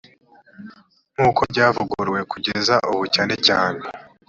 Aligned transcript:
nk 1.13 1.19
uko 1.27 1.41
ryavuguruwe 1.51 2.21
kugeza 2.31 2.75
ubu 2.91 3.03
cyane 3.15 3.33
cyane 3.47 3.79